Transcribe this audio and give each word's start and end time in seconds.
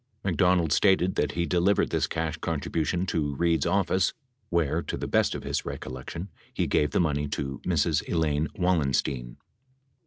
McDonald 0.23 0.71
stated 0.73 1.13
that 1.13 1.33
he 1.33 1.45
delivered 1.45 1.91
this 1.91 2.07
cash 2.07 2.35
contribution 2.37 3.05
to 3.05 3.35
Reid's 3.35 3.67
office 3.67 4.13
where, 4.49 4.81
to 4.81 4.97
the 4.97 5.07
best 5.07 5.35
of 5.35 5.43
his 5.43 5.63
recollection, 5.63 6.29
he 6.51 6.65
gave 6.65 6.89
the 6.89 6.99
money 6.99 7.27
to 7.27 7.61
Mrs. 7.67 8.09
Elaine 8.09 8.47
Wallenstein. 8.55 9.37